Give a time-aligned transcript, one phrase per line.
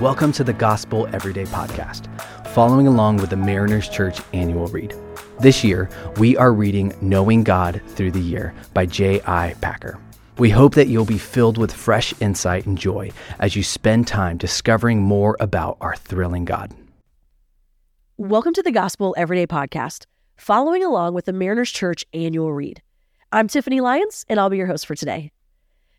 [0.00, 2.06] Welcome to the Gospel Everyday Podcast,
[2.50, 4.94] following along with the Mariners Church annual read.
[5.40, 9.56] This year, we are reading Knowing God Through the Year by J.I.
[9.60, 9.98] Packer.
[10.38, 13.10] We hope that you'll be filled with fresh insight and joy
[13.40, 16.72] as you spend time discovering more about our thrilling God.
[18.16, 22.82] Welcome to the Gospel Everyday Podcast, following along with the Mariners Church annual read.
[23.32, 25.32] I'm Tiffany Lyons, and I'll be your host for today.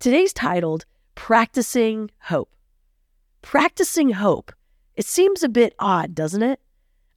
[0.00, 0.84] Today's titled
[1.14, 2.50] Practicing Hope
[3.44, 4.52] practicing hope.
[4.96, 6.60] It seems a bit odd, doesn't it?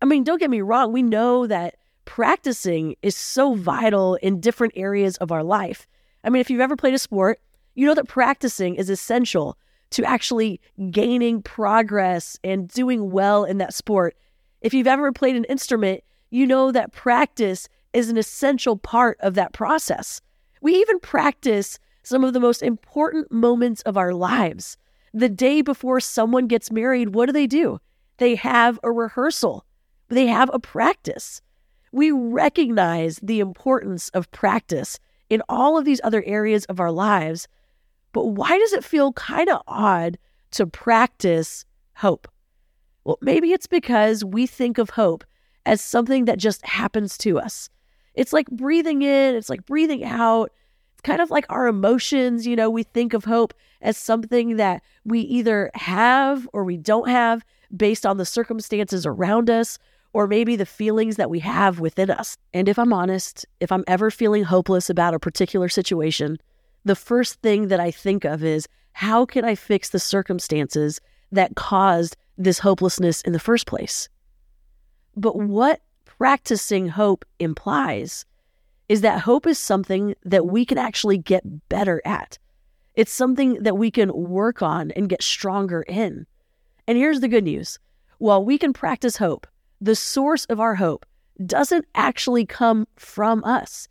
[0.02, 4.74] I mean, don't get me wrong, we know that practicing is so vital in different
[4.76, 5.88] areas of our life.
[6.26, 7.40] I mean, if you've ever played a sport,
[7.76, 9.58] you know that practicing is essential
[9.92, 10.60] to actually
[10.92, 14.16] gaining progress and doing well in that sport.
[14.62, 19.36] If you've ever played an instrument, you know that practice is an essential part of
[19.36, 20.20] that process.
[20.62, 24.78] We even practice some of the most important moments of our lives
[25.18, 27.80] the day before someone gets married, what do they do?
[28.18, 29.66] They have a rehearsal,
[30.10, 31.42] they have a practice.
[31.92, 37.48] We recognize the importance of practice in all of these other areas of our lives.
[38.14, 40.18] But why does it feel kind of odd
[40.52, 41.66] to practice
[41.96, 42.28] hope?
[43.04, 45.24] Well, maybe it's because we think of hope
[45.66, 47.70] as something that just happens to us.
[48.14, 50.52] It's like breathing in, it's like breathing out.
[50.98, 52.48] It's kind of like our emotions.
[52.48, 53.54] You know, we think of hope
[53.84, 57.46] as something that we either have or we don't have
[57.76, 59.78] based on the circumstances around us
[60.14, 62.36] or maybe the feelings that we have within us.
[62.52, 66.40] And if I'm honest, if I'm ever feeling hopeless about a particular situation,
[66.84, 71.00] the first thing that I think of is how can I fix the circumstances
[71.32, 74.10] that caused this hopelessness in the first place?
[75.16, 78.26] But what practicing hope implies
[78.90, 82.38] is that hope is something that we can actually get better at.
[82.96, 86.26] It's something that we can work on and get stronger in.
[86.88, 87.80] And here's the good news
[88.18, 89.46] while we can practice hope,
[89.80, 91.06] the source of our hope
[91.46, 93.88] doesn't actually come from us.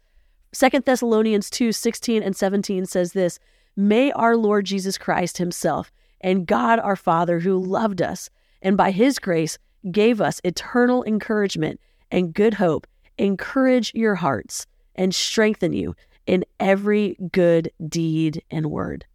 [0.53, 3.39] Second Thessalonians 2 16 and 17 says this
[3.77, 8.31] May our Lord Jesus Christ Himself and God our Father, who loved us
[8.63, 9.59] and by His grace
[9.91, 11.79] gave us eternal encouragement
[12.11, 12.87] and good hope,
[13.19, 15.95] encourage your hearts and strengthen you
[16.27, 19.07] in every good deed and word.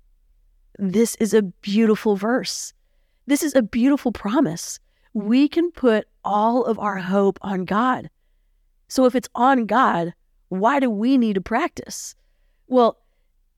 [0.80, 2.74] This is a beautiful verse.
[3.28, 4.80] This is a beautiful promise.
[5.14, 8.10] We can put all of our hope on God.
[8.88, 10.14] So if it's on God,
[10.50, 12.16] why do we need to practice?
[12.68, 12.98] Well,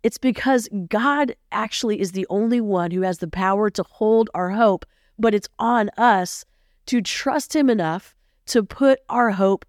[0.03, 4.49] it's because God actually is the only one who has the power to hold our
[4.49, 4.85] hope,
[5.17, 6.45] but it's on us
[6.87, 8.15] to trust Him enough
[8.47, 9.65] to put our hope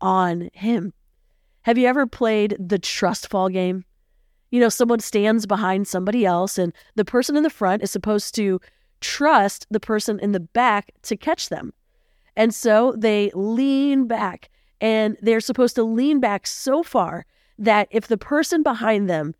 [0.00, 0.94] on Him.
[1.64, 3.86] Have you ever played the trust fall game?
[4.50, 8.34] You know, someone stands behind somebody else, and the person in the front is supposed
[8.34, 8.60] to
[9.00, 11.72] trust the person in the back to catch them.
[12.36, 14.50] And so they lean back,
[14.82, 17.24] and they're supposed to lean back so far
[17.58, 19.34] that if the person behind them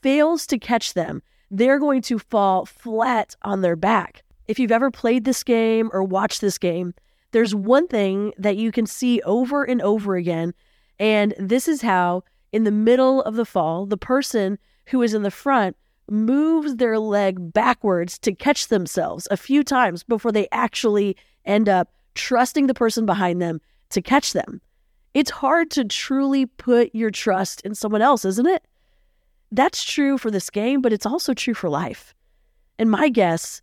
[0.00, 4.22] fails to catch them, they're going to fall flat on their back.
[4.46, 6.94] If you've ever played this game or watched this game,
[7.32, 10.54] there's one thing that you can see over and over again
[10.98, 15.22] and this is how, in the middle of the fall, the person who is in
[15.22, 15.76] the front
[16.10, 21.92] moves their leg backwards to catch themselves a few times before they actually end up
[22.14, 23.60] trusting the person behind them
[23.90, 24.60] to catch them.
[25.14, 28.66] It's hard to truly put your trust in someone else, isn't it?
[29.52, 32.14] That's true for this game, but it's also true for life.
[32.78, 33.62] And my guess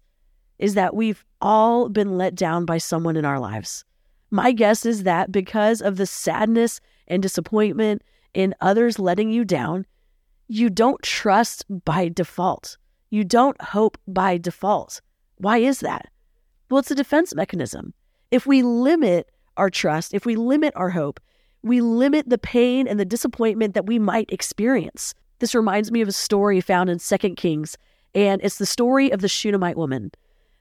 [0.58, 3.84] is that we've all been let down by someone in our lives.
[4.30, 8.02] My guess is that because of the sadness and disappointment
[8.34, 9.86] in others letting you down,
[10.48, 12.78] you don't trust by default.
[13.10, 15.02] You don't hope by default.
[15.38, 16.10] Why is that?
[16.70, 17.94] Well, it's a defense mechanism.
[18.32, 21.20] If we limit our trust, if we limit our hope,
[21.64, 25.14] we limit the pain and the disappointment that we might experience.
[25.40, 27.78] This reminds me of a story found in Second Kings,
[28.16, 30.12] and it's the story of the Shunammite woman.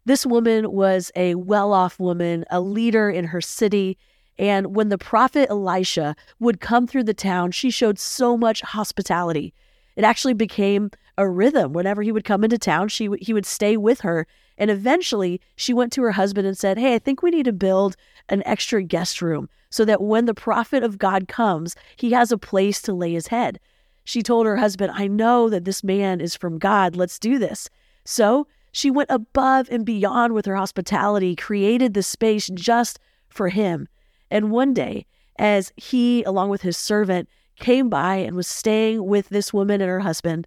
[0.05, 3.99] This woman was a well off woman, a leader in her city,
[4.41, 9.53] and when the prophet Elisha would come through the town, she showed so much hospitality.
[9.97, 11.75] It actually became a rhythm.
[11.75, 14.27] Whenever he would come into town, she w- he would stay with her.
[14.57, 17.53] And eventually, she went to her husband and said, Hey, I think we need to
[17.53, 17.97] build
[18.31, 22.39] an extra guest room so that when the prophet of God comes, he has a
[22.39, 23.61] place to lay his head.
[24.05, 26.97] She told her husband, I know that this man is from God.
[26.97, 27.69] Let's do this.
[28.07, 32.99] So she went above and beyond with her hospitality, created the space just
[33.29, 33.87] for him.
[34.31, 35.07] And one day,
[35.39, 37.29] as he, along with his servant,
[37.59, 40.47] came by and was staying with this woman and her husband,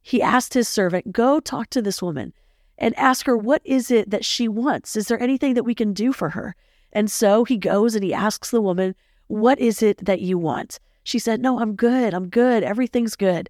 [0.00, 2.32] he asked his servant, Go talk to this woman
[2.78, 4.96] and ask her, what is it that she wants?
[4.96, 6.56] Is there anything that we can do for her?
[6.92, 8.94] And so he goes and he asks the woman,
[9.28, 10.80] What is it that you want?
[11.04, 12.14] She said, No, I'm good.
[12.14, 12.62] I'm good.
[12.62, 13.48] Everything's good.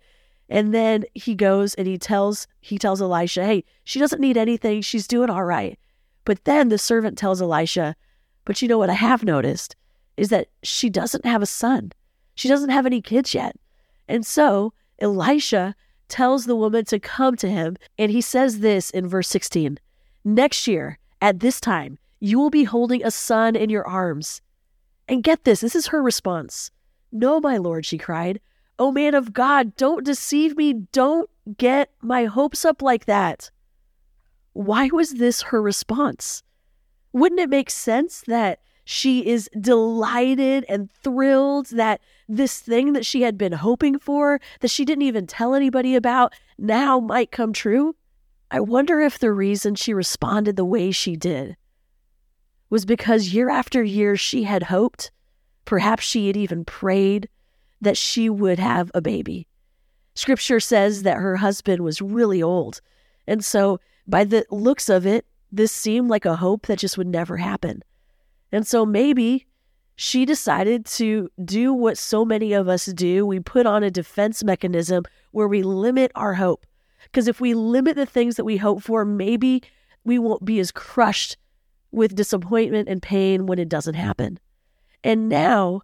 [0.49, 4.83] And then he goes and he tells he tells Elisha, "Hey, she doesn't need anything.
[4.83, 5.79] She's doing all right."
[6.27, 7.97] But then the servant tells Elisha,
[8.45, 9.77] "But you know what I have noticed
[10.17, 11.93] is that she doesn't have a son.
[12.35, 13.57] She doesn't have any kids yet."
[14.09, 15.75] And so Elisha
[16.09, 19.79] tells the woman to come to him, and he says this in verse 16.
[20.25, 24.43] Next year, at this time, you will be holding a son in your arms.
[25.09, 26.71] And get this, this is her response.
[27.11, 28.41] No, my lord, she cried.
[28.79, 30.73] Oh, man of God, don't deceive me.
[30.93, 33.51] Don't get my hopes up like that.
[34.53, 36.43] Why was this her response?
[37.13, 43.23] Wouldn't it make sense that she is delighted and thrilled that this thing that she
[43.23, 47.95] had been hoping for, that she didn't even tell anybody about, now might come true?
[48.51, 51.57] I wonder if the reason she responded the way she did
[52.69, 55.11] was because year after year she had hoped,
[55.65, 57.29] perhaps she had even prayed,
[57.83, 59.47] that she would have a baby.
[60.15, 62.81] Scripture says that her husband was really old.
[63.27, 67.07] And so, by the looks of it, this seemed like a hope that just would
[67.07, 67.83] never happen.
[68.51, 69.47] And so, maybe
[69.95, 73.27] she decided to do what so many of us do.
[73.27, 76.67] We put on a defense mechanism where we limit our hope.
[77.05, 79.63] Because if we limit the things that we hope for, maybe
[80.05, 81.37] we won't be as crushed
[81.91, 84.39] with disappointment and pain when it doesn't happen.
[85.05, 85.83] And now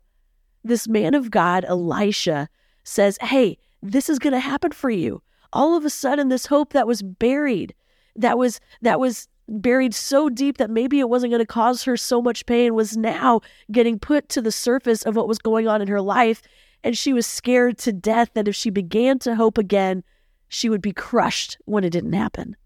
[0.65, 2.49] this man of God, Elisha,
[2.85, 5.23] says, Hey, this is going to happen for you.
[5.53, 7.75] All of a sudden, this hope that was buried,
[8.17, 11.97] that was, that was buried so deep that maybe it wasn't going to cause her
[11.97, 13.41] so much pain was now
[13.73, 16.43] getting put to the surface of what was going on in her life.
[16.85, 20.05] And she was scared to death that if she began to hope again,
[20.49, 22.57] she would be crushed when it didn't happen.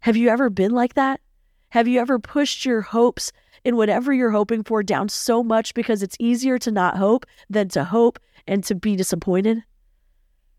[0.00, 1.20] Have you ever been like that?
[1.70, 3.32] Have you ever pushed your hopes
[3.64, 7.68] in whatever you're hoping for down so much because it's easier to not hope than
[7.68, 9.62] to hope and to be disappointed?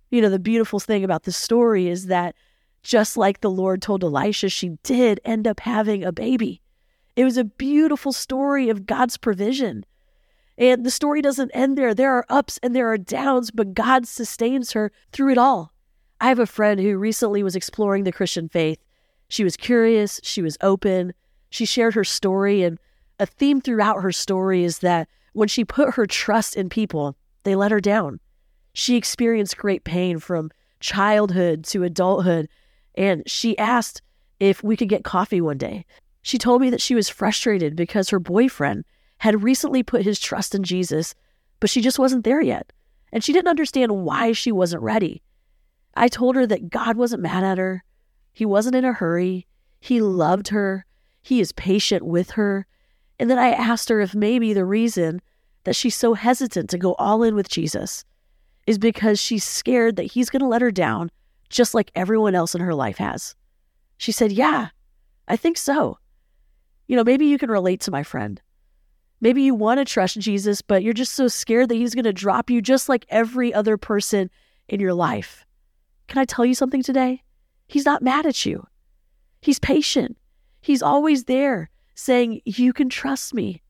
[0.09, 2.35] You know, the beautiful thing about this story is that
[2.83, 6.61] just like the Lord told Elisha, she did end up having a baby.
[7.15, 9.85] It was a beautiful story of God's provision.
[10.57, 11.95] And the story doesn't end there.
[11.95, 15.73] There are ups and there are downs, but God sustains her through it all.
[16.21, 18.79] I have a friend who recently was exploring the Christian faith.
[19.29, 21.13] She was curious, she was open,
[21.49, 22.79] she shared her story, and
[23.19, 27.55] a theme throughout her story is that when she put her trust in people, they
[27.55, 28.19] let her down.
[28.73, 32.47] She experienced great pain from childhood to adulthood,
[32.95, 34.01] and she asked
[34.39, 35.85] if we could get coffee one day.
[36.21, 38.85] She told me that she was frustrated because her boyfriend
[39.17, 41.15] had recently put his trust in Jesus,
[41.59, 42.71] but she just wasn't there yet.
[43.11, 45.21] And she didn't understand why she wasn't ready.
[45.95, 47.83] I told her that God wasn't mad at her.
[48.31, 49.47] He wasn't in a hurry.
[49.79, 50.85] He loved her.
[51.21, 52.65] He is patient with her.
[53.19, 55.21] And then I asked her if maybe the reason
[55.63, 58.03] that she's so hesitant to go all in with Jesus
[58.65, 61.11] is because she's scared that he's going to let her down
[61.53, 63.35] just like everyone else in her life has.
[63.97, 64.69] She said, Yeah,
[65.27, 65.99] I think so.
[66.87, 68.41] You know, maybe you can relate to my friend.
[69.21, 72.11] Maybe you want to trust Jesus, but you're just so scared that he's going to
[72.11, 74.29] drop you just like every other person
[74.67, 75.45] in your life.
[76.07, 77.23] Can I tell you something today?
[77.67, 78.67] He's not mad at you.
[79.39, 80.17] He's patient.
[80.59, 83.61] He's always there saying, You can trust me.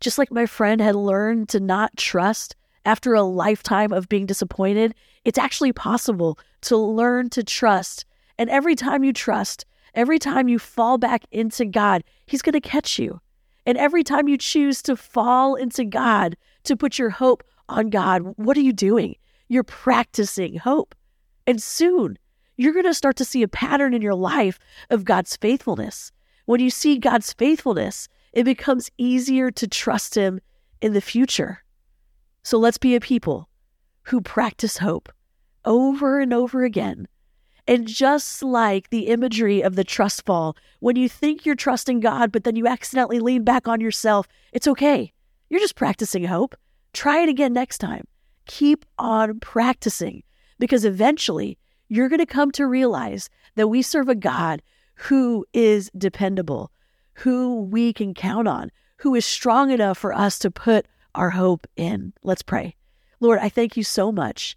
[0.00, 2.54] Just like my friend had learned to not trust
[2.88, 4.94] after a lifetime of being disappointed,
[5.26, 8.06] it's actually possible to learn to trust.
[8.38, 12.62] And every time you trust, every time you fall back into God, He's going to
[12.62, 13.20] catch you.
[13.66, 18.22] And every time you choose to fall into God, to put your hope on God,
[18.36, 19.16] what are you doing?
[19.48, 20.94] You're practicing hope.
[21.46, 22.18] And soon,
[22.56, 26.10] you're going to start to see a pattern in your life of God's faithfulness.
[26.46, 30.40] When you see God's faithfulness, it becomes easier to trust Him
[30.80, 31.62] in the future.
[32.48, 33.46] So let's be a people
[34.04, 35.12] who practice hope
[35.66, 37.06] over and over again.
[37.66, 42.32] And just like the imagery of the trust fall, when you think you're trusting God,
[42.32, 45.12] but then you accidentally lean back on yourself, it's okay.
[45.50, 46.56] You're just practicing hope.
[46.94, 48.06] Try it again next time.
[48.46, 50.22] Keep on practicing
[50.58, 51.58] because eventually
[51.90, 54.62] you're going to come to realize that we serve a God
[54.94, 56.72] who is dependable,
[57.12, 60.86] who we can count on, who is strong enough for us to put
[61.18, 62.12] our hope in.
[62.22, 62.76] Let's pray.
[63.20, 64.56] Lord, I thank you so much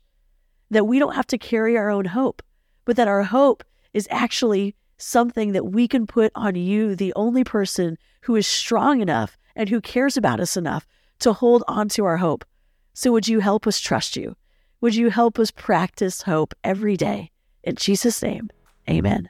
[0.69, 2.41] that we don't have to carry our own hope,
[2.85, 3.63] but that our hope
[3.93, 9.01] is actually something that we can put on you, the only person who is strong
[9.01, 10.87] enough and who cares about us enough
[11.19, 12.45] to hold on to our hope.
[12.93, 14.35] So, would you help us trust you?
[14.81, 17.31] Would you help us practice hope every day?
[17.63, 18.49] In Jesus' name,
[18.89, 19.29] amen.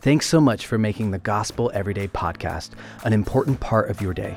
[0.00, 2.70] Thanks so much for making the Gospel Everyday podcast
[3.04, 4.36] an important part of your day.